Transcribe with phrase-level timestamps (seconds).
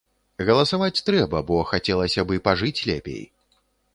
[0.47, 3.23] Галасаваць трэба, бо хацелася б і пажыць лепей.